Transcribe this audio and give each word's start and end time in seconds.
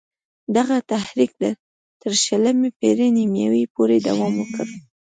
دغه 0.55 0.77
تحریک 0.91 1.31
تر 2.01 2.11
شلمې 2.23 2.69
پېړۍ 2.79 3.09
نیمايی 3.17 3.65
پوري 3.73 3.97
دوام 4.07 4.33
وکړ. 4.37 4.67